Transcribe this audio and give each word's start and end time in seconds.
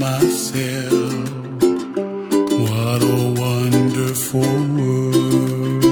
myself, 0.00 1.02
what 2.64 3.02
a 3.02 3.20
wonderful 3.44 4.54
world. 4.78 5.82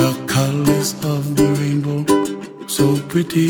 The 0.00 0.12
colors 0.34 0.90
of 1.14 1.22
the 1.36 1.48
rainbow, 1.60 2.04
so 2.66 2.84
pretty 3.08 3.48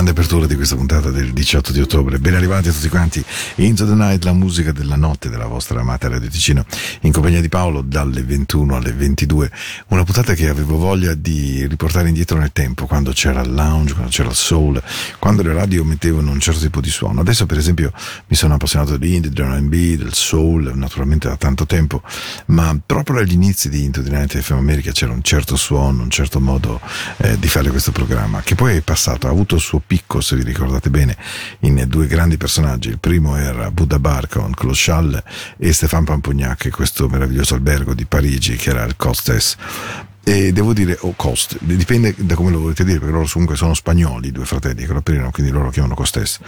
Grande 0.00 0.18
apertura 0.18 0.46
di 0.46 0.54
questa 0.54 0.76
puntata 0.76 1.10
del 1.10 1.30
18 1.34 1.72
di 1.72 1.80
ottobre. 1.82 2.18
Ben 2.18 2.32
arrivati 2.32 2.70
a 2.70 2.72
tutti 2.72 2.88
quanti. 2.88 3.22
Into 3.56 3.84
the 3.84 3.92
Night, 3.92 4.24
la 4.24 4.32
musica 4.32 4.72
della 4.72 4.96
notte 4.96 5.28
della 5.28 5.44
vostra 5.44 5.78
amata 5.78 6.08
Radio 6.08 6.30
Ticino, 6.30 6.64
in 7.02 7.12
compagnia 7.12 7.42
di 7.42 7.50
Paolo 7.50 7.82
dalle 7.82 8.22
21 8.22 8.76
alle 8.76 8.94
22. 8.94 9.50
Una 9.88 10.02
puntata 10.02 10.32
che 10.32 10.48
avevo 10.48 10.78
voglia 10.78 11.12
di 11.12 11.66
riportare 11.66 12.08
indietro 12.08 12.38
nel 12.38 12.50
tempo, 12.50 12.86
quando 12.86 13.12
c'era 13.12 13.42
il 13.42 13.52
lounge, 13.52 13.92
quando 13.92 14.10
c'era 14.10 14.30
il 14.30 14.34
soul, 14.34 14.82
quando 15.18 15.42
le 15.42 15.52
radio 15.52 15.84
mettevano 15.84 16.30
un 16.30 16.40
certo 16.40 16.60
tipo 16.60 16.80
di 16.80 16.88
suono. 16.88 17.20
Adesso, 17.20 17.44
per 17.44 17.58
esempio, 17.58 17.92
mi 18.28 18.36
sono 18.36 18.54
appassionato 18.54 18.96
dell'indie, 18.96 19.30
dell'R&B, 19.30 19.96
del 19.96 20.14
soul, 20.14 20.72
naturalmente 20.76 21.28
da 21.28 21.36
tanto 21.36 21.66
tempo, 21.66 22.00
ma 22.46 22.74
proprio 22.86 23.18
agli 23.18 23.34
inizi 23.34 23.68
di 23.68 23.84
Into 23.84 24.02
the 24.02 24.08
Night 24.08 24.34
FM 24.40 24.56
America 24.56 24.92
c'era 24.92 25.12
un 25.12 25.20
certo 25.20 25.56
suono, 25.56 26.02
un 26.02 26.10
certo 26.10 26.40
modo 26.40 26.80
eh, 27.18 27.38
di 27.38 27.48
fare 27.48 27.68
questo 27.68 27.92
programma, 27.92 28.40
che 28.40 28.54
poi 28.54 28.76
è 28.76 28.80
passato, 28.80 29.26
ha 29.26 29.30
avuto 29.30 29.56
il 29.56 29.60
suo 29.60 29.82
picco, 29.90 30.20
se 30.20 30.36
vi 30.36 30.44
ricordate 30.44 30.88
bene, 30.88 31.16
in 31.60 31.84
due 31.88 32.06
grandi 32.06 32.36
personaggi. 32.36 32.90
Il 32.90 33.00
primo 33.00 33.34
era 33.34 33.72
Buddha 33.72 33.98
Bar 33.98 34.28
con 34.28 34.54
Claude 34.54 34.76
Schall 34.76 35.20
e 35.56 35.72
Stéphane 35.72 36.04
Pampugnac, 36.04 36.68
questo 36.68 37.08
meraviglioso 37.08 37.56
albergo 37.56 37.92
di 37.92 38.04
Parigi 38.04 38.54
che 38.54 38.70
era 38.70 38.84
il 38.84 38.94
Costes. 38.94 39.56
E 40.22 40.52
devo 40.52 40.72
dire, 40.74 40.96
o 41.00 41.14
Cost, 41.16 41.56
dipende 41.58 42.14
da 42.18 42.36
come 42.36 42.52
lo 42.52 42.60
volete 42.60 42.84
dire, 42.84 42.98
perché 43.00 43.12
loro 43.12 43.28
comunque 43.28 43.56
sono 43.56 43.74
spagnoli, 43.74 44.28
i 44.28 44.32
due 44.32 44.44
fratelli 44.44 44.86
che 44.86 44.92
lo 44.92 44.98
aprirono, 44.98 45.32
quindi 45.32 45.50
loro 45.50 45.64
lo 45.64 45.70
chiamano 45.70 45.94
Costes. 45.94 46.38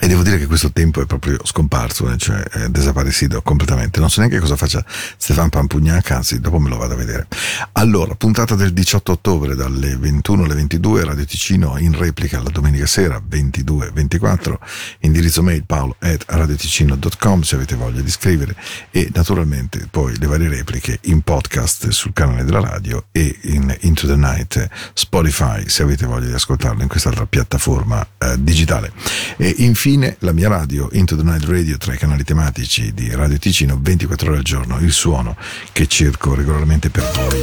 E 0.00 0.08
devo 0.08 0.22
dire 0.22 0.38
che 0.38 0.46
questo 0.46 0.72
tempo 0.72 1.00
è 1.00 1.06
proprio 1.06 1.38
scomparso, 1.44 2.10
eh, 2.10 2.16
cioè 2.16 2.40
è 2.40 2.68
desaparecido 2.68 3.40
completamente. 3.42 4.00
Non 4.00 4.10
so 4.10 4.20
neanche 4.20 4.40
cosa 4.40 4.56
faccia 4.56 4.84
Stefan 5.16 5.48
Pampugnac, 5.48 6.10
anzi, 6.10 6.40
dopo 6.40 6.58
me 6.58 6.68
lo 6.68 6.76
vado 6.76 6.94
a 6.94 6.96
vedere. 6.96 7.26
Allora, 7.72 8.14
puntata 8.14 8.54
del 8.54 8.72
18 8.72 9.12
ottobre 9.12 9.54
dalle 9.54 9.96
21 9.96 10.44
alle 10.44 10.54
22, 10.54 11.04
Radio 11.04 11.24
Ticino 11.24 11.76
in 11.78 11.96
replica 11.96 12.40
la 12.40 12.48
domenica 12.48 12.86
sera 12.86 13.22
22-24, 13.30 14.54
indirizzo 15.00 15.42
mail 15.42 15.64
paolo 15.64 15.94
at 16.00 16.24
radioticino.com 16.26 17.42
se 17.42 17.54
avete 17.54 17.76
voglia 17.76 18.00
di 18.00 18.10
scrivere 18.10 18.56
e 18.90 19.08
naturalmente 19.14 19.86
poi 19.90 20.16
le 20.18 20.26
varie 20.26 20.48
repliche 20.48 20.98
in 21.02 21.20
podcast 21.20 21.88
sul 21.90 22.12
canale 22.12 22.44
della 22.44 22.60
radio 22.60 23.04
e 23.12 23.38
in 23.42 23.76
Into 23.80 24.06
the 24.06 24.16
Night 24.16 24.68
Spotify 24.94 25.68
se 25.68 25.82
avete 25.82 26.06
voglia 26.06 26.26
di 26.26 26.32
ascoltarlo 26.32 26.82
in 26.82 26.88
quest'altra 26.88 27.26
piattaforma 27.26 28.04
eh, 28.18 28.34
digitale. 28.38 28.92
E 29.36 29.54
infine 29.58 29.81
la 30.20 30.30
mia 30.30 30.48
radio, 30.48 30.88
Into 30.92 31.16
the 31.16 31.24
Night 31.24 31.42
Radio, 31.42 31.76
tra 31.76 31.92
i 31.92 31.98
canali 31.98 32.22
tematici 32.22 32.92
di 32.94 33.12
Radio 33.12 33.36
Ticino, 33.36 33.76
24 33.80 34.28
ore 34.28 34.36
al 34.36 34.44
giorno, 34.44 34.78
il 34.78 34.92
suono 34.92 35.36
che 35.72 35.88
cerco 35.88 36.36
regolarmente 36.36 36.88
per 36.88 37.10
voi. 37.12 37.42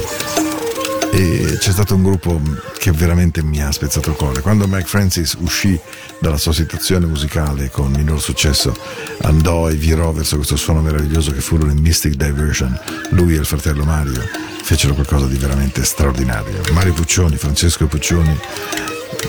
e 1.12 1.58
c'è 1.58 1.70
stato 1.70 1.94
un 1.94 2.02
gruppo 2.02 2.40
che 2.78 2.92
veramente 2.92 3.42
mi 3.42 3.62
ha 3.62 3.70
spezzato 3.70 4.08
il 4.08 4.16
cuore. 4.16 4.40
Quando 4.40 4.66
Mike 4.66 4.86
Francis 4.86 5.36
uscì 5.38 5.78
dalla 6.18 6.38
sua 6.38 6.54
situazione 6.54 7.04
musicale 7.04 7.68
con 7.68 7.92
minor 7.92 8.22
successo, 8.22 8.74
andò 9.20 9.68
e 9.68 9.74
virò 9.74 10.10
verso 10.10 10.36
questo 10.36 10.56
suono 10.56 10.80
meraviglioso 10.80 11.32
che 11.32 11.42
furono 11.42 11.72
i 11.72 11.78
Mystic 11.78 12.14
Diversion. 12.14 12.74
Lui 13.10 13.34
e 13.34 13.38
il 13.38 13.44
fratello 13.44 13.84
Mario 13.84 14.22
fecero 14.62 14.94
qualcosa 14.94 15.26
di 15.26 15.36
veramente 15.36 15.84
straordinario. 15.84 16.62
Mario 16.72 16.94
Puccioni, 16.94 17.36
Francesco 17.36 17.86
Puccioni, 17.86 18.34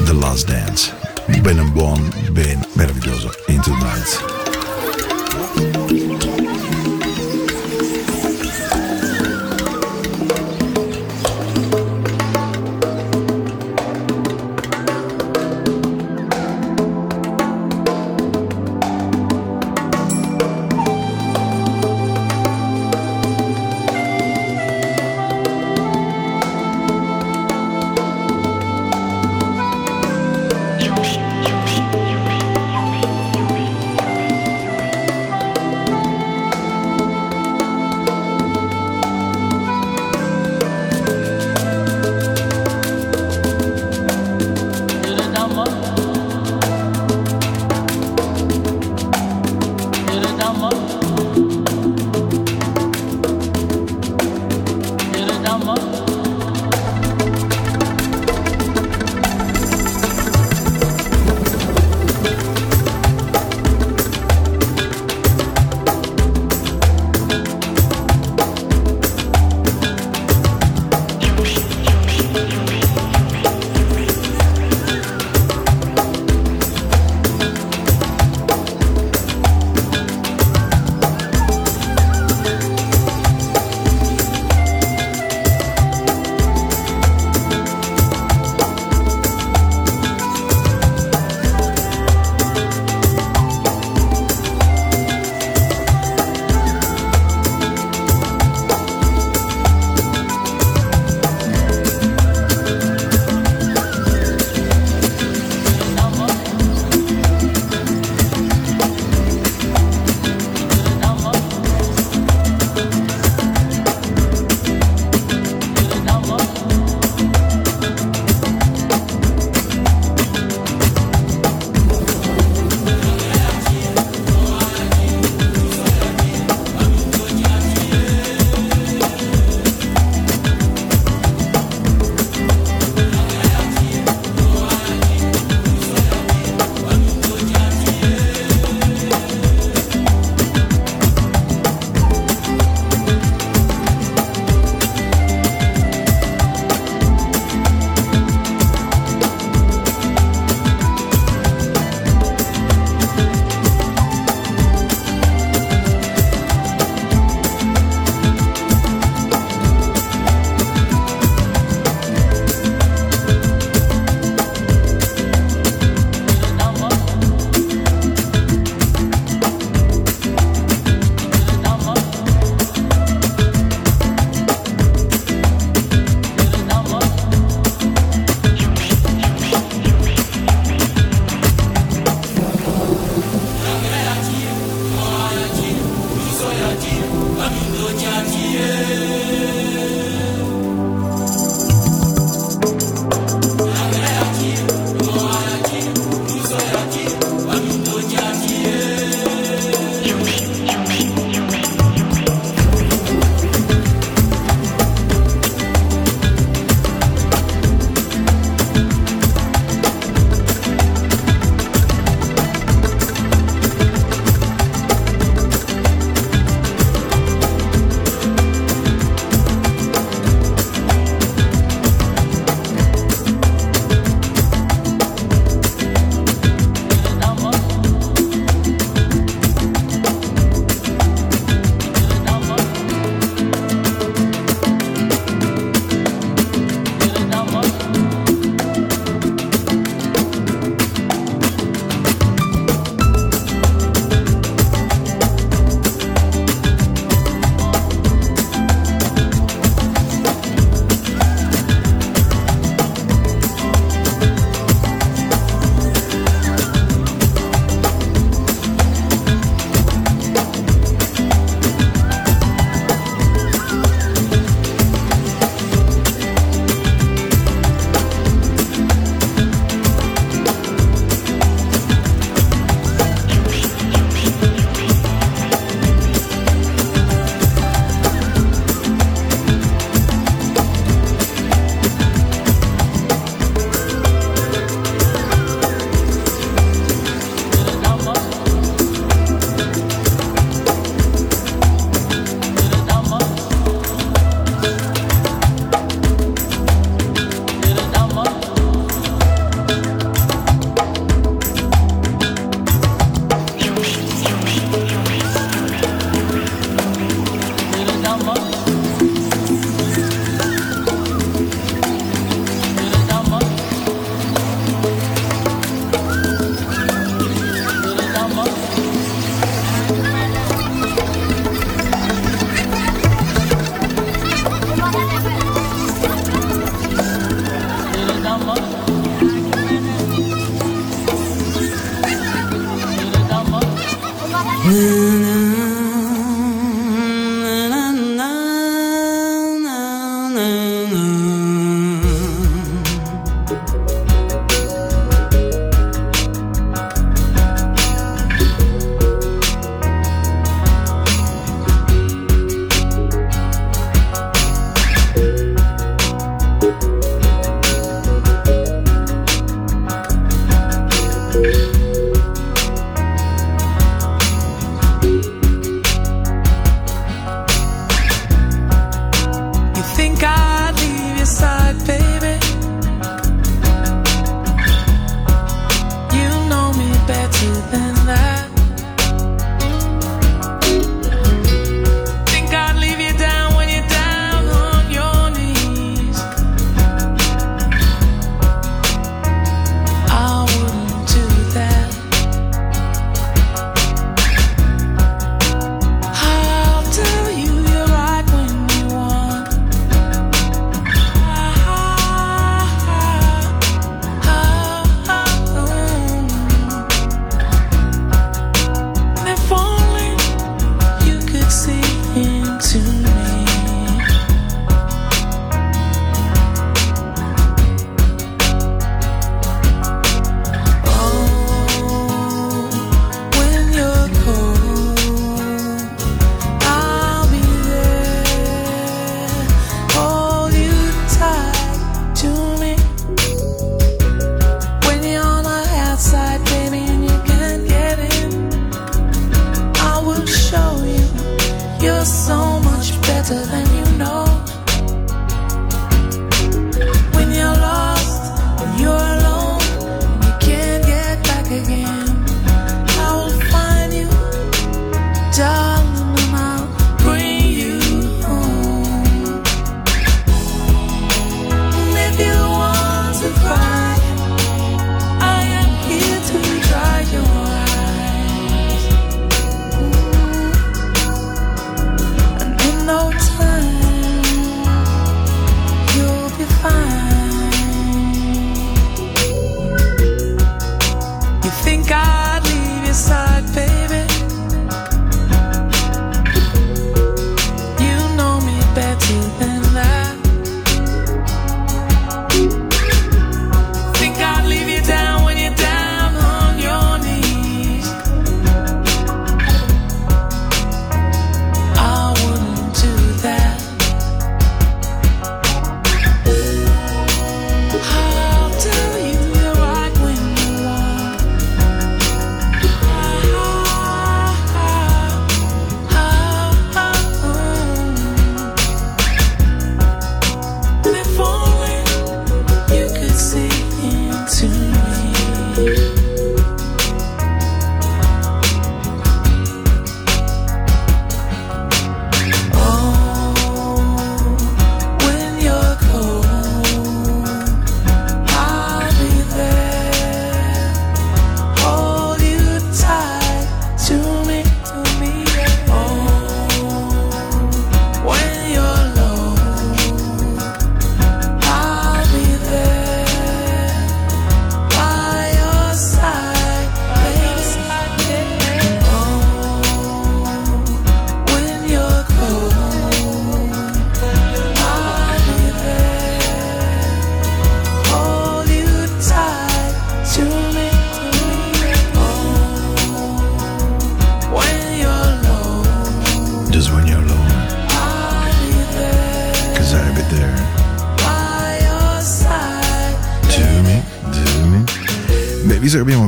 The 0.06 0.13
Last 0.13 0.46
Dance. 0.46 1.11
Ben 1.27 1.73
buon, 1.73 2.00
ben 2.33 2.59
meraviglioso. 2.75 3.29
Into 3.47 3.71
the 3.71 3.85
Nights. 3.85 4.40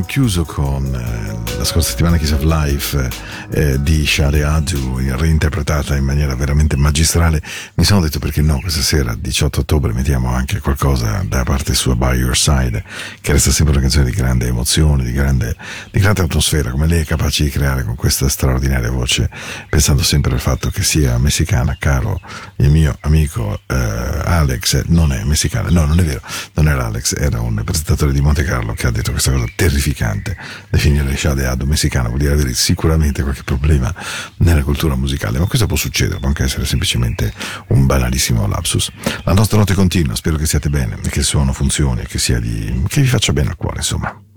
Chiuso 0.05 0.43
con 0.43 0.93
eh, 0.93 1.52
la 1.63 1.69
scorsa 1.69 1.91
settimana 1.91 2.17
Kiss 2.17 2.31
of 2.31 2.43
Life 2.43 3.09
eh, 3.51 3.81
di 3.81 4.05
Shade 4.05 4.43
Adu 4.43 4.97
reinterpretata 4.97 5.95
in 5.95 6.03
maniera 6.03 6.35
veramente 6.35 6.75
magistrale. 6.75 7.41
Mi 7.75 7.85
sono 7.85 8.01
detto 8.01 8.19
perché 8.19 8.41
no 8.41 8.59
questa 8.59 8.81
sera 8.81 9.15
18 9.15 9.61
ottobre 9.61 9.93
mettiamo 9.93 10.27
anche 10.27 10.59
qualcosa 10.59 11.23
da 11.25 11.43
parte 11.43 11.73
sua 11.73 11.95
By 11.95 12.17
Your 12.17 12.35
Side 12.35 12.83
che 13.21 13.31
resta 13.31 13.51
sempre 13.51 13.75
una 13.75 13.81
canzone 13.81 14.05
di 14.05 14.11
grande 14.11 14.47
emozione 14.47 15.05
di 15.05 15.13
grande, 15.13 15.55
di 15.89 16.01
grande 16.01 16.23
atmosfera 16.23 16.69
come 16.69 16.85
lei 16.85 17.03
è 17.03 17.05
capace 17.05 17.45
di 17.45 17.49
creare 17.49 17.85
con 17.85 17.95
questa 17.95 18.27
straordinaria 18.27 18.91
voce 18.91 19.29
pensando 19.69 20.03
sempre 20.03 20.33
al 20.33 20.41
fatto 20.41 20.69
che 20.69 20.83
sia 20.83 21.17
messicana 21.17 21.77
caro 21.79 22.19
il 22.57 22.71
mio 22.71 22.97
amico 23.01 23.61
eh, 23.67 23.75
Alex 23.75 24.83
non 24.87 25.13
è 25.13 25.23
messicana 25.23 25.69
no 25.69 25.85
non 25.85 25.97
è 25.97 26.03
vero 26.03 26.19
non 26.55 26.67
era 26.67 26.87
Alex 26.87 27.15
era 27.17 27.39
un 27.39 27.61
presentatore 27.63 28.11
di 28.11 28.19
Monte 28.19 28.43
Carlo 28.43 28.73
che 28.73 28.87
ha 28.87 28.91
detto 28.91 29.11
questa 29.11 29.31
cosa 29.31 29.45
terrificante 29.55 30.35
definire 30.69 31.15
Shade 31.15 31.45
Adu 31.45 31.52
messicana 31.65 32.07
vuol 32.07 32.19
dire 32.19 32.33
avere 32.33 32.53
sicuramente 32.53 33.23
qualche 33.23 33.43
problema 33.43 33.93
nella 34.37 34.63
cultura 34.63 34.95
musicale 34.95 35.39
ma 35.39 35.45
questo 35.45 35.67
può 35.67 35.77
succedere 35.77 36.19
può 36.19 36.27
anche 36.27 36.43
essere 36.43 36.65
semplicemente 36.65 37.33
un 37.67 37.85
banalissimo 37.85 38.47
lapsus. 38.47 38.91
La 39.23 39.33
nostra 39.33 39.57
notte 39.57 39.73
continua, 39.73 40.15
spero 40.15 40.37
che 40.37 40.45
siate 40.45 40.69
bene, 40.69 40.99
che 41.09 41.19
il 41.19 41.25
suono 41.25 41.53
funzioni, 41.53 42.05
che, 42.05 42.17
sia 42.17 42.39
di, 42.39 42.83
che 42.87 43.01
vi 43.01 43.07
faccia 43.07 43.33
bene 43.33 43.49
al 43.49 43.55
cuore, 43.55 43.77
insomma. 43.77 44.32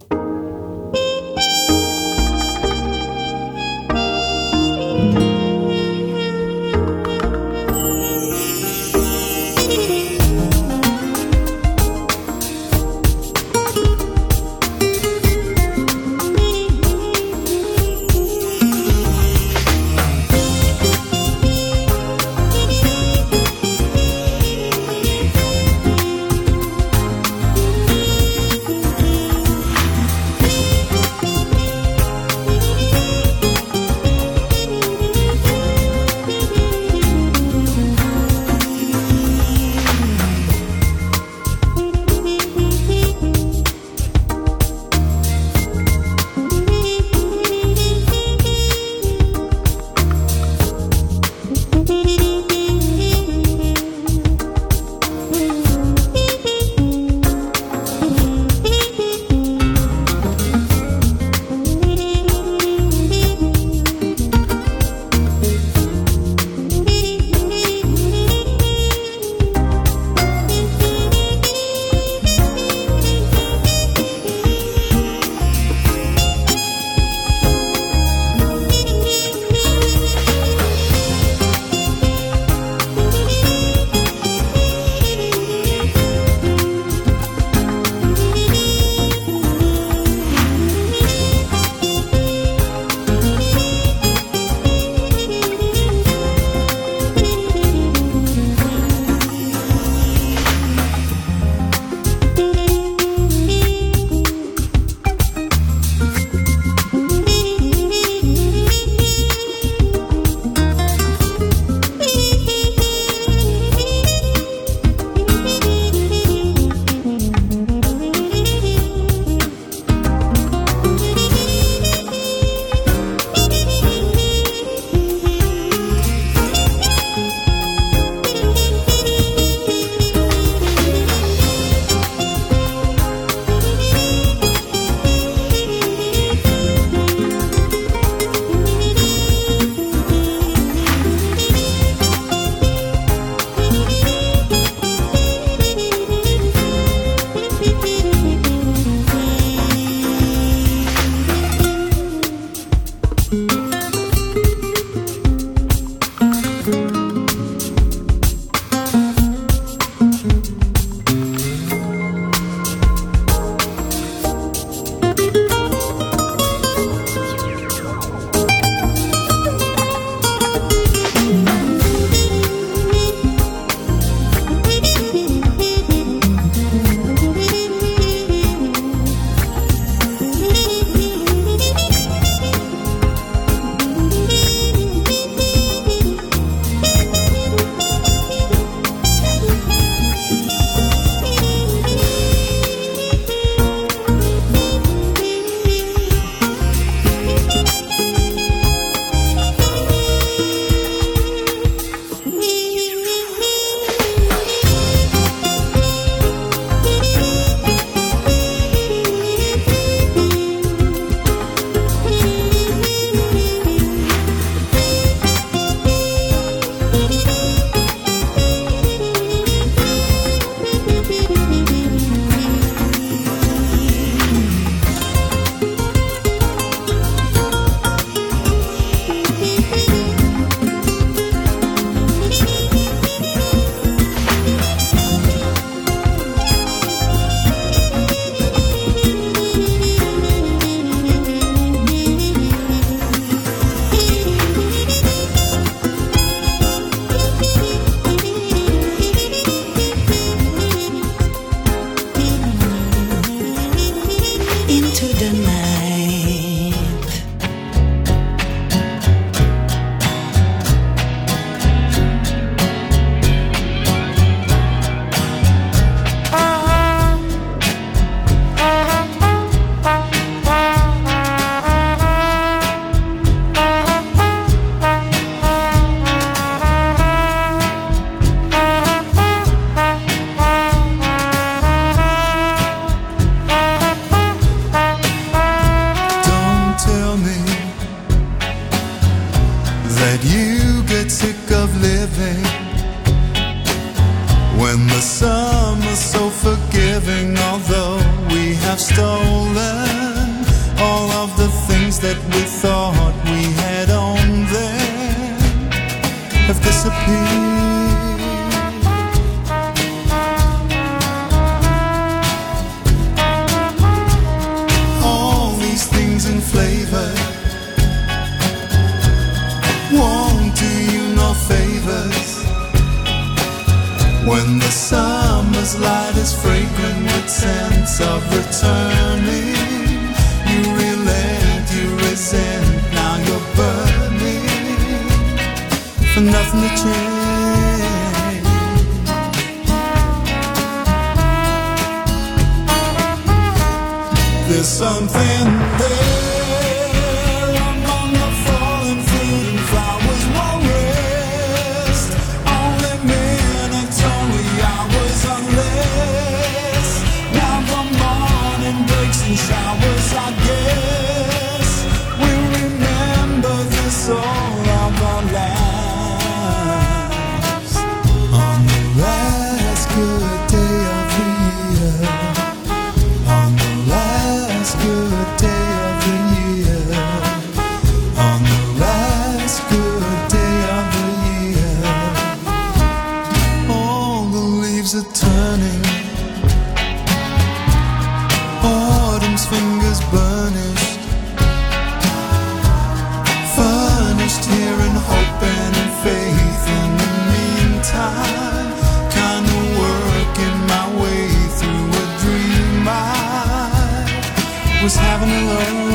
The 405.58 405.85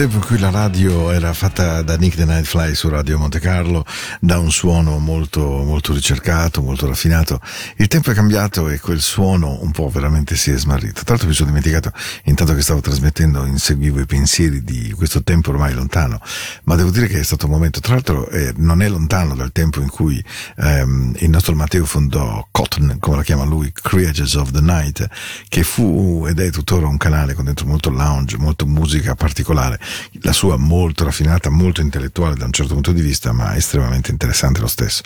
tempo 0.00 0.16
in 0.16 0.24
cui 0.24 0.38
la 0.38 0.48
radio 0.48 1.10
era 1.10 1.34
fatta 1.34 1.82
da 1.82 1.98
Nick 1.98 2.16
the 2.16 2.24
Nightfly 2.24 2.74
su 2.74 2.88
Radio 2.88 3.18
Monte 3.18 3.38
Carlo, 3.38 3.84
da 4.18 4.38
un 4.38 4.50
suono 4.50 4.96
molto, 4.96 5.42
molto 5.42 5.92
ricercato, 5.92 6.62
molto 6.62 6.86
raffinato. 6.86 7.38
Il 7.76 7.86
tempo 7.86 8.10
è 8.10 8.14
cambiato 8.14 8.70
e 8.70 8.80
quel 8.80 9.02
suono 9.02 9.58
un 9.60 9.72
po' 9.72 9.90
veramente 9.90 10.36
si 10.36 10.52
è 10.52 10.56
smarrito. 10.56 11.02
Tra 11.02 11.10
l'altro 11.10 11.28
mi 11.28 11.34
sono 11.34 11.48
dimenticato, 11.48 11.92
intanto 12.24 12.54
che 12.54 12.62
stavo 12.62 12.80
trasmettendo, 12.80 13.44
inseguivo 13.44 14.00
i 14.00 14.06
pensieri 14.06 14.64
di 14.64 14.90
questo 14.92 15.22
tempo 15.22 15.50
ormai 15.50 15.74
lontano, 15.74 16.18
ma 16.64 16.76
devo 16.76 16.88
dire 16.88 17.06
che 17.06 17.20
è 17.20 17.22
stato 17.22 17.44
un 17.44 17.52
momento, 17.52 17.80
tra 17.80 17.92
l'altro 17.92 18.26
eh, 18.30 18.54
non 18.56 18.80
è 18.80 18.88
lontano 18.88 19.34
dal 19.34 19.52
tempo 19.52 19.82
in 19.82 19.90
cui 19.90 20.24
ehm, 20.56 21.16
il 21.18 21.28
nostro 21.28 21.54
Matteo 21.54 21.84
fondò 21.84 22.48
Cotton, 22.50 22.96
come 23.00 23.16
la 23.16 23.22
chiama 23.22 23.44
lui, 23.44 23.70
Creatures 23.70 24.32
of 24.36 24.50
the 24.50 24.62
Night, 24.62 25.06
che 25.46 25.62
fu 25.62 26.24
ed 26.26 26.40
è 26.40 26.50
tuttora 26.50 26.86
un 26.86 26.96
canale 26.96 27.34
con 27.34 27.44
dentro 27.44 27.66
molto 27.66 27.90
lounge, 27.90 28.38
molto 28.38 28.64
musica 28.64 29.14
particolare 29.14 29.78
la 30.22 30.32
sua 30.32 30.56
molto 30.56 31.04
raffinata, 31.04 31.50
molto 31.50 31.80
intellettuale 31.80 32.34
da 32.36 32.44
un 32.44 32.52
certo 32.52 32.74
punto 32.74 32.92
di 32.92 33.00
vista, 33.00 33.32
ma 33.32 33.56
estremamente 33.56 34.10
interessante 34.10 34.60
lo 34.60 34.66
stesso. 34.66 35.02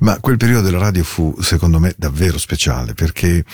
Ma 0.00 0.18
quel 0.20 0.36
periodo 0.36 0.62
della 0.62 0.78
radio 0.78 1.04
fu, 1.04 1.34
secondo 1.40 1.78
me, 1.78 1.94
davvero 1.96 2.38
speciale, 2.38 2.94
perché 2.94 3.44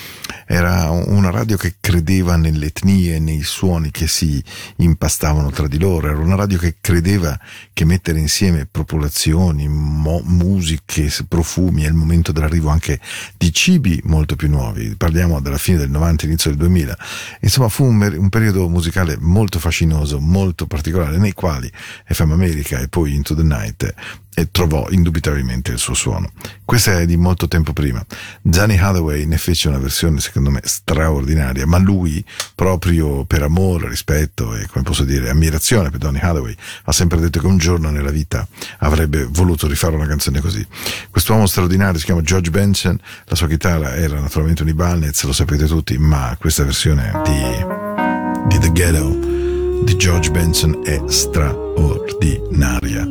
era 0.45 0.89
una 0.89 1.29
radio 1.29 1.57
che 1.57 1.75
credeva 1.79 2.35
nelle 2.35 2.67
etnie, 2.67 3.19
nei 3.19 3.43
suoni 3.43 3.91
che 3.91 4.07
si 4.07 4.43
impastavano 4.77 5.51
tra 5.51 5.67
di 5.67 5.79
loro, 5.79 6.07
era 6.07 6.17
una 6.17 6.35
radio 6.35 6.57
che 6.57 6.75
credeva 6.79 7.39
che 7.73 7.85
mettere 7.85 8.19
insieme 8.19 8.67
popolazioni, 8.69 9.67
mo- 9.67 10.21
musiche, 10.25 11.09
profumi, 11.27 11.83
è 11.83 11.87
il 11.87 11.93
momento 11.93 12.31
dell'arrivo 12.31 12.69
anche 12.69 12.99
di 13.37 13.53
cibi 13.53 13.99
molto 14.05 14.35
più 14.35 14.49
nuovi. 14.49 14.95
Parliamo 14.95 15.39
della 15.41 15.57
fine 15.57 15.77
del 15.77 15.89
90, 15.89 16.25
inizio 16.25 16.49
del 16.49 16.59
2000. 16.59 16.97
Insomma, 17.41 17.69
fu 17.69 17.85
un, 17.85 18.01
un 18.17 18.29
periodo 18.29 18.67
musicale 18.69 19.17
molto 19.19 19.59
fascinoso, 19.59 20.19
molto 20.19 20.67
particolare 20.71 21.17
nei 21.17 21.33
quali 21.33 21.69
FM 22.05 22.31
America 22.31 22.79
e 22.79 22.87
poi 22.87 23.13
Into 23.13 23.35
the 23.35 23.43
Night 23.43 23.93
e 24.33 24.49
trovò 24.49 24.87
indubitabilmente 24.89 25.71
il 25.71 25.77
suo 25.77 25.93
suono. 25.93 26.31
Questa 26.63 26.97
è 26.97 27.05
di 27.05 27.17
molto 27.17 27.49
tempo 27.49 27.73
prima. 27.73 28.03
Johnny 28.41 28.77
Hathaway 28.77 29.25
ne 29.25 29.37
fece 29.37 29.67
una 29.67 29.77
versione 29.77 30.21
secondo 30.21 30.49
me 30.49 30.61
straordinaria, 30.63 31.65
ma 31.67 31.77
lui, 31.77 32.23
proprio 32.55 33.25
per 33.25 33.43
amore, 33.43 33.89
rispetto 33.89 34.55
e 34.55 34.67
come 34.67 34.85
posso 34.85 35.03
dire, 35.03 35.29
ammirazione 35.29 35.89
per 35.89 35.99
Johnny 35.99 36.19
Hathaway, 36.19 36.55
ha 36.85 36.91
sempre 36.93 37.19
detto 37.19 37.41
che 37.41 37.47
un 37.47 37.57
giorno 37.57 37.89
nella 37.89 38.11
vita 38.11 38.47
avrebbe 38.79 39.25
voluto 39.25 39.67
rifare 39.67 39.95
una 39.95 40.07
canzone 40.07 40.39
così. 40.39 40.65
Quest'uomo 41.09 41.45
straordinario 41.45 41.99
si 41.99 42.05
chiama 42.05 42.21
George 42.21 42.49
Benson, 42.49 42.97
la 43.25 43.35
sua 43.35 43.49
chitarra 43.49 43.95
era 43.95 44.17
naturalmente 44.17 44.61
un 44.61 44.69
Ibanez, 44.69 45.21
lo 45.23 45.33
sapete 45.33 45.65
tutti, 45.65 45.97
ma 45.97 46.37
questa 46.39 46.63
versione 46.63 47.11
di, 47.25 48.47
di 48.47 48.59
The 48.59 48.71
Ghetto 48.71 49.40
di 49.83 49.95
George 49.97 50.31
Benson 50.31 50.79
è 50.83 50.99
straordinaria. 51.07 53.07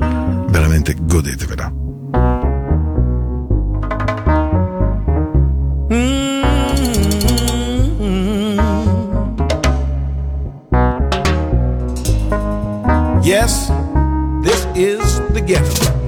Veramente 0.49 0.97
godetevela. 1.01 1.73
Yes, 13.23 13.71
this 14.43 14.67
is 14.75 15.21
the 15.33 15.43
ghetto. 15.45 16.00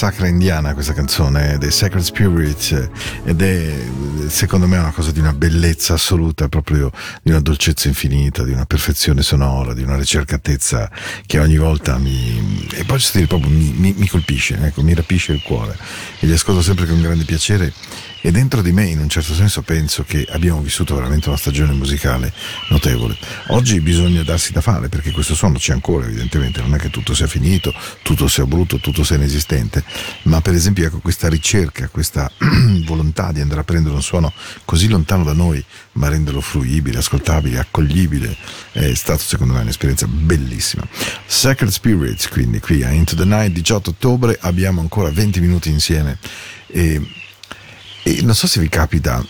Sacra 0.00 0.28
indiana 0.28 0.72
questa 0.72 0.94
canzone, 0.94 1.58
The 1.58 1.70
Sacred 1.70 2.02
Spirit, 2.02 2.90
ed 3.22 3.42
è 3.42 3.74
secondo 4.28 4.66
me 4.66 4.78
una 4.78 4.92
cosa 4.92 5.10
di 5.10 5.18
una 5.18 5.34
bellezza 5.34 5.92
assoluta, 5.92 6.48
proprio 6.48 6.90
di 7.22 7.32
una 7.32 7.40
dolcezza 7.40 7.86
infinita, 7.86 8.42
di 8.42 8.52
una 8.52 8.64
perfezione 8.64 9.20
sonora, 9.20 9.74
di 9.74 9.82
una 9.82 9.98
ricercatezza 9.98 10.90
che 11.26 11.38
ogni 11.38 11.58
volta 11.58 11.98
mi, 11.98 12.66
e 12.72 12.84
posso 12.84 13.10
dire 13.12 13.26
proprio 13.26 13.50
mi, 13.50 13.74
mi, 13.76 13.94
mi 13.94 14.08
colpisce, 14.08 14.58
ecco, 14.62 14.82
mi 14.82 14.94
rapisce 14.94 15.32
il 15.32 15.42
cuore. 15.42 15.76
E 16.18 16.26
li 16.26 16.32
ascolto 16.32 16.62
sempre 16.62 16.86
con 16.86 16.98
grande 17.02 17.24
piacere 17.24 17.70
e 18.20 18.30
dentro 18.30 18.62
di 18.62 18.72
me 18.72 18.84
in 18.84 18.98
un 18.98 19.08
certo 19.08 19.34
senso 19.34 19.62
penso 19.62 20.04
che 20.04 20.26
abbiamo 20.30 20.60
vissuto 20.60 20.94
veramente 20.94 21.28
una 21.28 21.38
stagione 21.38 21.72
musicale 21.72 22.32
notevole. 22.68 23.16
Oggi 23.48 23.80
bisogna 23.80 24.22
darsi 24.22 24.52
da 24.52 24.60
fare 24.60 24.88
perché 24.88 25.10
questo 25.10 25.34
suono 25.34 25.58
c'è 25.58 25.72
ancora 25.72 26.06
evidentemente, 26.06 26.60
non 26.60 26.74
è 26.74 26.78
che 26.78 26.90
tutto 26.90 27.14
sia 27.14 27.26
finito, 27.26 27.72
tutto 28.02 28.28
sia 28.28 28.44
brutto, 28.46 28.78
tutto 28.78 29.04
sia 29.04 29.16
inesistente, 29.16 29.82
ma 30.24 30.40
per 30.40 30.54
esempio 30.54 30.86
ecco 30.86 30.98
questa 30.98 31.28
ricerca, 31.28 31.88
questa 31.88 32.30
volontà 32.84 33.32
di 33.32 33.40
andare 33.40 33.60
a 33.60 33.64
prendere 33.64 33.94
un 33.94 34.02
suono 34.02 34.32
così 34.64 34.88
lontano 34.88 35.24
da 35.24 35.32
noi 35.32 35.64
ma 35.92 36.08
renderlo 36.08 36.40
fruibile, 36.40 36.98
ascoltabile, 36.98 37.58
accoglibile 37.58 38.36
è 38.72 38.94
stato 38.94 39.22
secondo 39.22 39.54
me 39.54 39.60
un'esperienza 39.60 40.06
bellissima. 40.06 40.86
Sacred 41.26 41.70
Spirits 41.70 42.28
quindi 42.28 42.60
qui 42.60 42.82
a 42.82 42.90
Into 42.90 43.16
the 43.16 43.24
Night 43.24 43.52
18 43.52 43.90
ottobre 43.90 44.36
abbiamo 44.40 44.80
ancora 44.80 45.10
20 45.10 45.40
minuti 45.40 45.70
insieme 45.70 46.18
e 46.66 47.00
e 48.18 48.22
non 48.22 48.34
so 48.34 48.46
se 48.46 48.60
vi 48.60 48.68
capita 48.68 49.24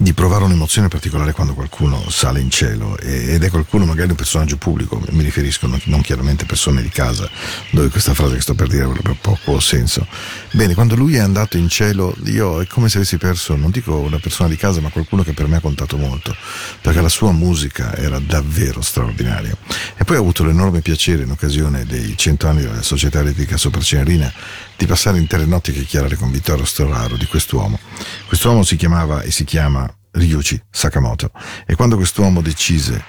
di 0.00 0.14
provare 0.14 0.44
un'emozione 0.44 0.88
particolare 0.88 1.32
quando 1.32 1.52
qualcuno 1.52 2.08
sale 2.08 2.40
in 2.40 2.48
cielo 2.48 2.96
ed 2.96 3.44
è 3.44 3.50
qualcuno 3.50 3.84
magari 3.84 4.08
un 4.08 4.16
personaggio 4.16 4.56
pubblico, 4.56 4.98
mi 5.10 5.22
riferisco 5.22 5.68
non 5.84 6.00
chiaramente 6.00 6.46
persone 6.46 6.80
di 6.80 6.88
casa, 6.88 7.28
dove 7.68 7.90
questa 7.90 8.14
frase 8.14 8.36
che 8.36 8.40
sto 8.40 8.54
per 8.54 8.68
dire 8.68 8.84
avrebbe 8.84 9.14
poco 9.20 9.60
senso. 9.60 10.06
Bene, 10.52 10.72
quando 10.72 10.94
lui 10.96 11.16
è 11.16 11.18
andato 11.18 11.58
in 11.58 11.68
cielo, 11.68 12.16
io 12.24 12.62
è 12.62 12.66
come 12.66 12.88
se 12.88 12.96
avessi 12.96 13.18
perso, 13.18 13.56
non 13.56 13.70
dico 13.70 13.98
una 13.98 14.18
persona 14.18 14.48
di 14.48 14.56
casa, 14.56 14.80
ma 14.80 14.88
qualcuno 14.88 15.22
che 15.22 15.34
per 15.34 15.46
me 15.48 15.56
ha 15.56 15.60
contato 15.60 15.98
molto, 15.98 16.34
perché 16.80 17.02
la 17.02 17.10
sua 17.10 17.32
musica 17.32 17.94
era 17.94 18.18
davvero 18.18 18.80
straordinaria. 18.80 19.54
E 19.98 20.04
poi 20.04 20.16
ho 20.16 20.20
avuto 20.20 20.44
l'enorme 20.44 20.80
piacere 20.80 21.24
in 21.24 21.30
occasione 21.30 21.84
dei 21.84 22.16
cento 22.16 22.48
anni 22.48 22.62
della 22.62 22.80
Società 22.80 23.20
Elettrica 23.20 23.58
Sopra 23.58 23.82
Cenerina 23.82 24.32
di 24.78 24.86
passare 24.86 25.18
intere 25.18 25.44
notti 25.44 25.70
a 25.70 25.72
chiacchierare 25.74 26.16
con 26.16 26.30
Vittorio 26.30 26.64
Storaro 26.64 27.18
di 27.18 27.26
quest'uomo. 27.26 27.78
Quest'uomo 28.26 28.62
si 28.62 28.76
chiamava 28.76 29.20
e 29.20 29.30
si 29.30 29.44
chiama 29.44 29.89
Ryuichi 30.12 30.60
Sakamoto. 30.70 31.30
E 31.66 31.74
quando 31.74 31.96
quest'uomo 31.96 32.40
decise 32.40 33.02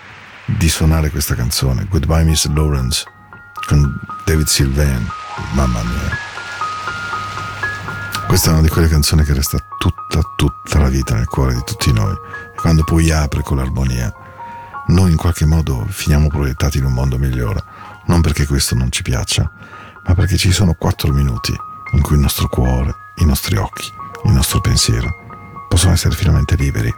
di 0.45 0.69
suonare 0.69 1.09
questa 1.09 1.35
canzone, 1.35 1.85
Goodbye 1.89 2.23
Miss 2.23 2.47
Lawrence, 2.47 3.03
con 3.67 3.99
David 4.25 4.47
Sylvain, 4.47 5.07
mamma 5.53 5.81
mia, 5.83 6.09
questa 8.27 8.49
è 8.49 8.53
una 8.53 8.61
di 8.61 8.69
quelle 8.69 8.87
canzoni 8.87 9.23
che 9.23 9.33
resta 9.33 9.57
tutta, 9.77 10.21
tutta 10.35 10.79
la 10.79 10.89
vita 10.89 11.15
nel 11.15 11.27
cuore 11.27 11.53
di 11.53 11.63
tutti 11.65 11.91
noi. 11.91 12.13
E 12.13 12.55
quando 12.55 12.83
poi 12.83 13.11
apre 13.11 13.41
con 13.41 13.57
l'armonia, 13.57 14.13
noi 14.87 15.11
in 15.11 15.17
qualche 15.17 15.45
modo 15.45 15.85
finiamo 15.89 16.27
proiettati 16.27 16.77
in 16.77 16.85
un 16.85 16.93
mondo 16.93 17.17
migliore, 17.17 17.63
non 18.05 18.21
perché 18.21 18.45
questo 18.45 18.75
non 18.75 18.91
ci 18.91 19.01
piaccia, 19.01 19.49
ma 20.05 20.13
perché 20.13 20.37
ci 20.37 20.51
sono 20.51 20.73
quattro 20.73 21.11
minuti 21.11 21.53
in 21.93 22.01
cui 22.01 22.15
il 22.15 22.21
nostro 22.21 22.47
cuore, 22.47 22.93
i 23.15 23.25
nostri 23.25 23.57
occhi, 23.57 23.91
il 24.25 24.31
nostro 24.31 24.61
pensiero 24.61 25.20
possono 25.71 25.93
essere 25.93 26.13
finalmente 26.15 26.55
liberi. 26.55 26.93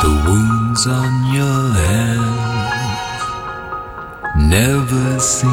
The 0.00 0.06
wounds 0.06 0.86
on 0.86 1.32
your 1.32 1.72
hands 1.88 3.22
never 4.36 5.18
seem 5.18 5.50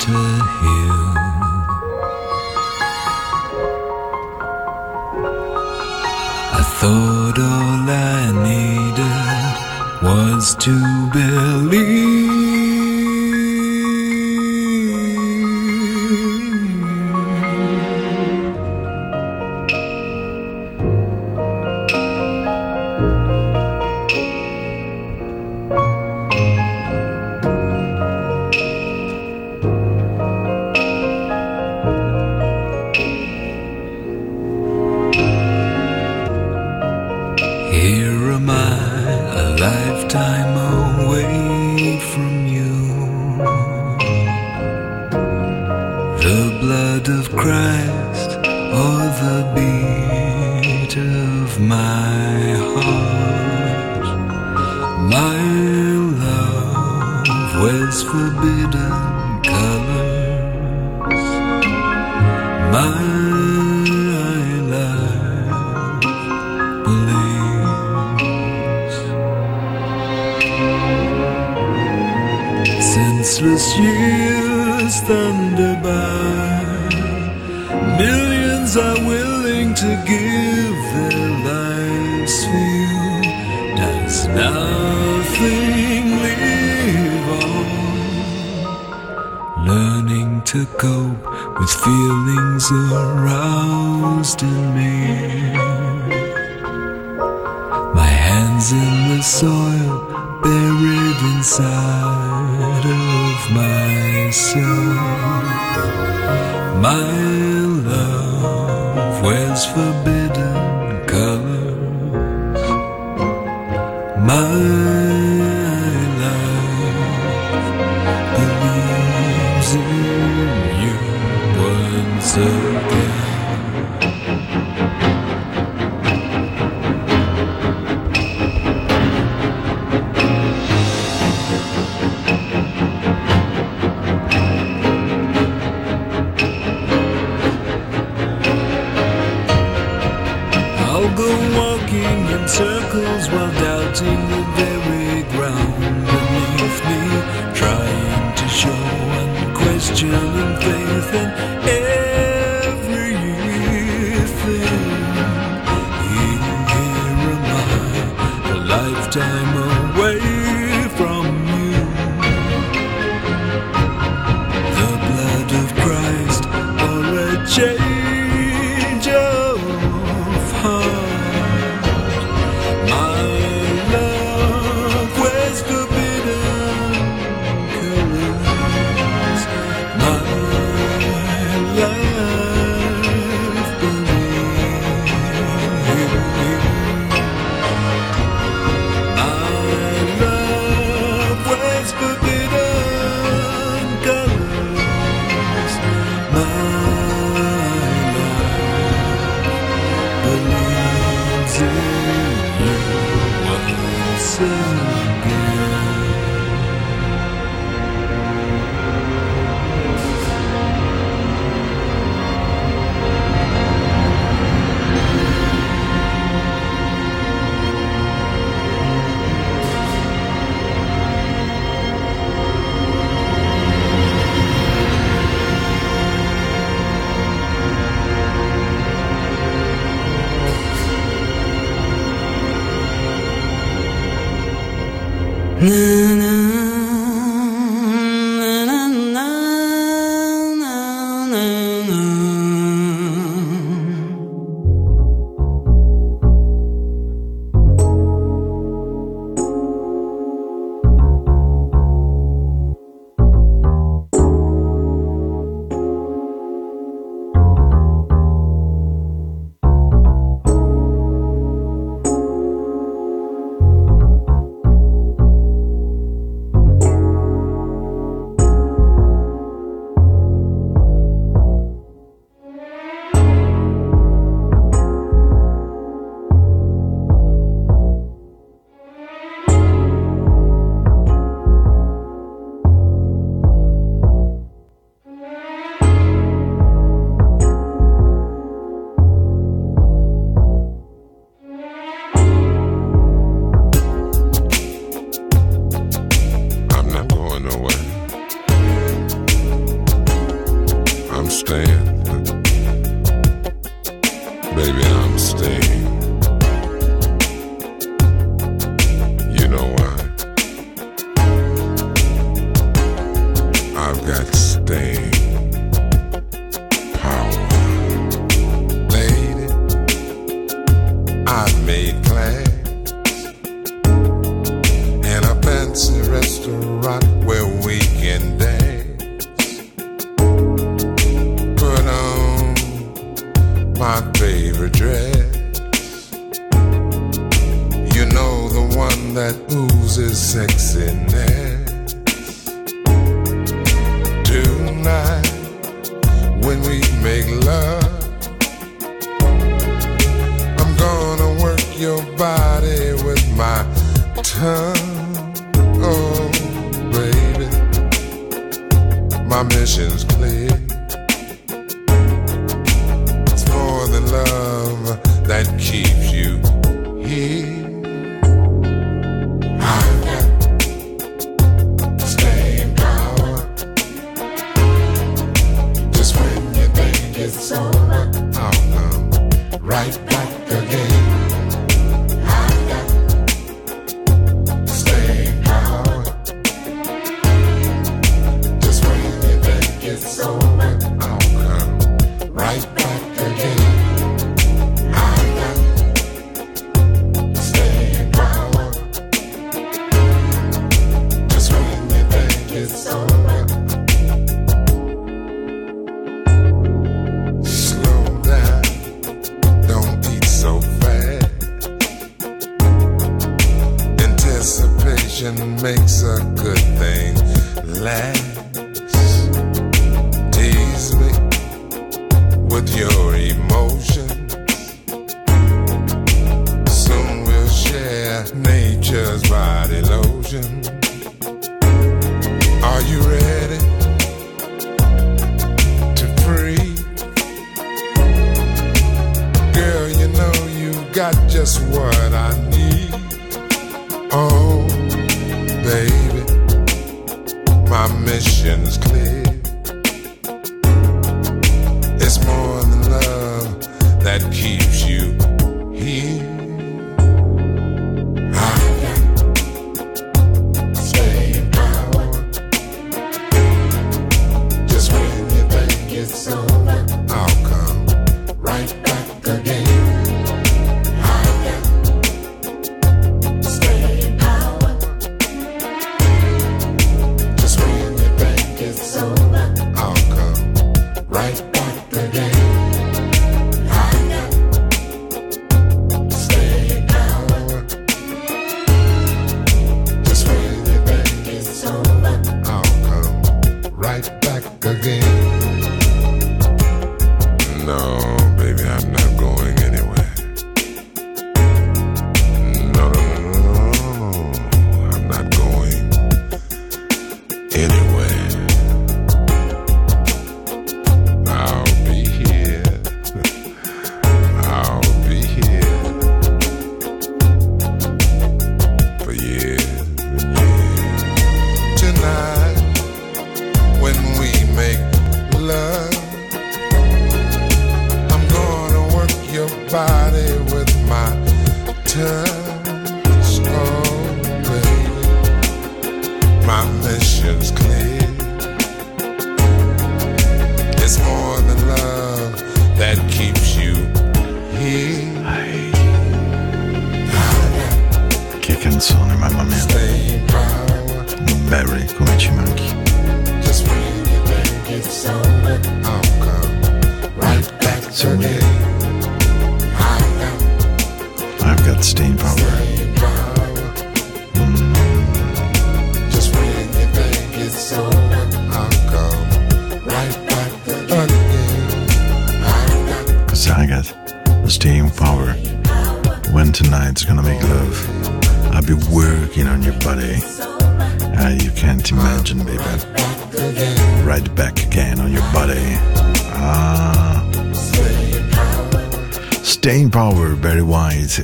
to 0.00 0.12
heal. 0.60 1.14
I 6.52 6.62
thought 6.78 7.38
all 7.38 7.88
I 7.88 8.30
needed 8.44 10.02
was 10.02 10.54
to 10.56 10.74
believe. 11.10 12.39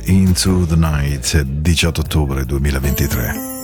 Into 0.05 0.65
the 0.65 0.75
Night, 0.75 1.33
18 1.35 1.89
ottobre 1.89 2.45
2023. 2.45 3.56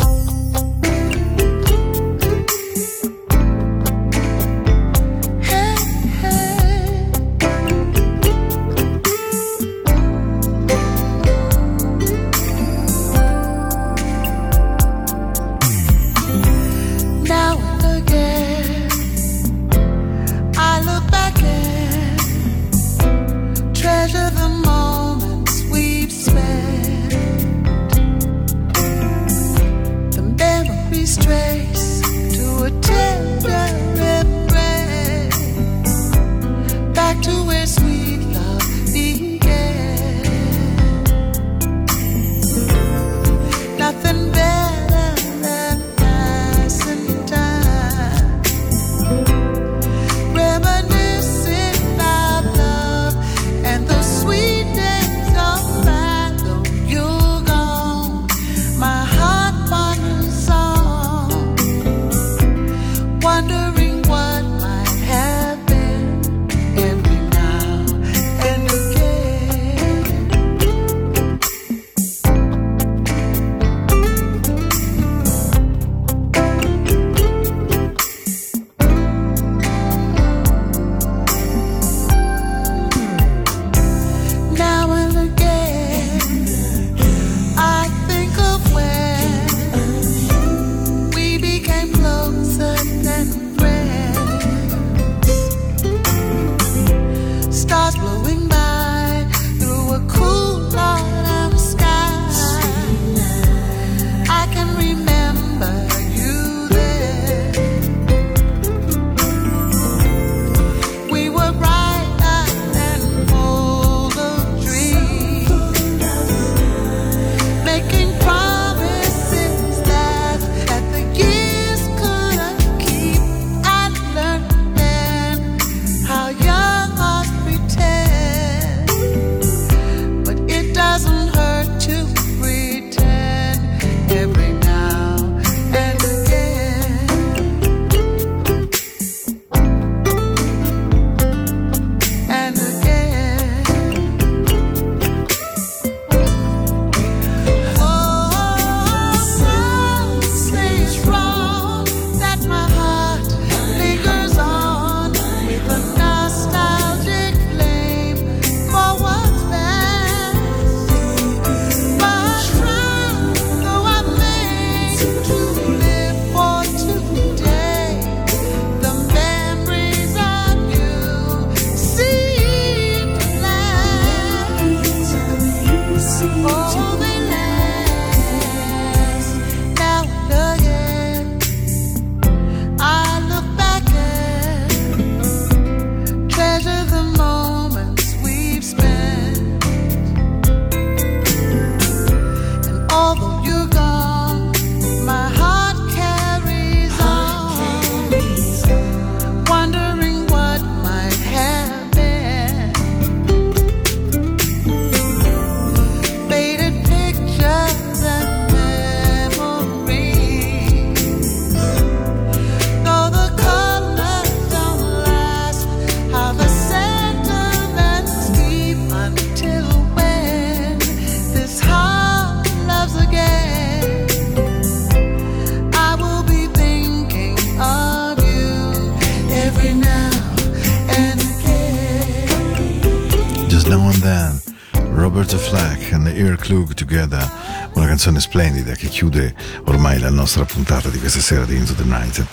Chiude 238.93 239.33
ormai 239.65 239.99
la 239.99 240.11
nostra 240.11 240.45
puntata 240.45 240.87
di 240.89 240.99
questa 240.99 241.19
sera 241.19 241.45
di 241.45 241.55
Into 241.55 241.73
the 241.73 241.83
Night. 241.83 242.23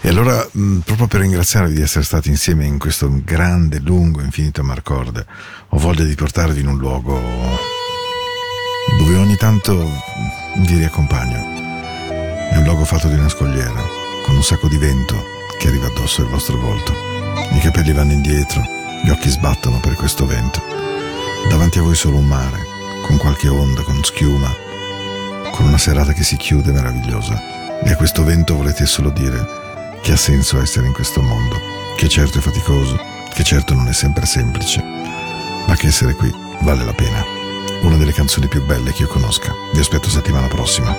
E 0.00 0.08
allora, 0.08 0.44
mh, 0.50 0.78
proprio 0.78 1.06
per 1.06 1.20
ringraziarvi 1.20 1.72
di 1.72 1.80
essere 1.80 2.02
stati 2.02 2.28
insieme 2.28 2.66
in 2.66 2.76
questo 2.76 3.08
grande, 3.22 3.78
lungo, 3.78 4.20
infinito 4.20 4.64
Marcord, 4.64 5.24
ho 5.68 5.78
voglia 5.78 6.02
di 6.02 6.16
portarvi 6.16 6.58
in 6.58 6.66
un 6.66 6.76
luogo 6.76 7.20
dove 8.98 9.16
ogni 9.16 9.36
tanto 9.36 9.88
vi 10.56 10.76
riaccompagno. 10.78 11.36
È 12.50 12.56
un 12.56 12.64
luogo 12.64 12.84
fatto 12.84 13.06
di 13.06 13.14
una 13.14 13.28
scogliera, 13.28 13.80
con 14.24 14.34
un 14.34 14.42
sacco 14.42 14.66
di 14.66 14.76
vento 14.76 15.14
che 15.56 15.68
arriva 15.68 15.86
addosso 15.86 16.22
al 16.22 16.28
vostro 16.28 16.58
volto. 16.58 16.92
I 17.52 17.60
capelli 17.60 17.92
vanno 17.92 18.12
indietro, 18.12 18.60
gli 19.04 19.10
occhi 19.10 19.28
sbattono 19.28 19.78
per 19.78 19.94
questo 19.94 20.26
vento. 20.26 20.60
Davanti 21.48 21.78
a 21.78 21.82
voi 21.82 21.94
solo 21.94 22.16
un 22.16 22.26
mare, 22.26 22.66
con 23.06 23.16
qualche 23.18 23.46
onda, 23.46 23.82
con 23.82 24.02
schiuma, 24.02 24.66
con 25.58 25.66
una 25.66 25.76
serata 25.76 26.12
che 26.12 26.22
si 26.22 26.36
chiude 26.36 26.70
meravigliosa. 26.70 27.80
E 27.82 27.90
a 27.90 27.96
questo 27.96 28.22
vento 28.22 28.54
volete 28.54 28.86
solo 28.86 29.10
dire 29.10 29.44
che 30.00 30.12
ha 30.12 30.16
senso 30.16 30.60
essere 30.60 30.86
in 30.86 30.92
questo 30.92 31.20
mondo, 31.20 31.60
che 31.96 32.08
certo 32.08 32.38
è 32.38 32.40
faticoso, 32.40 32.96
che 33.34 33.42
certo 33.42 33.74
non 33.74 33.88
è 33.88 33.92
sempre 33.92 34.24
semplice, 34.24 34.80
ma 34.80 35.74
che 35.74 35.88
essere 35.88 36.14
qui 36.14 36.32
vale 36.60 36.84
la 36.84 36.92
pena. 36.92 37.24
Una 37.82 37.96
delle 37.96 38.12
canzoni 38.12 38.46
più 38.46 38.64
belle 38.64 38.92
che 38.92 39.02
io 39.02 39.08
conosca. 39.08 39.52
Vi 39.72 39.80
aspetto 39.80 40.08
settimana 40.08 40.46
prossima. 40.46 40.94